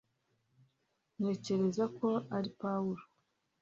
ntekereza 1.17 1.83
ko 1.97 2.07
ari 2.35 2.49
pawulo 2.59 3.03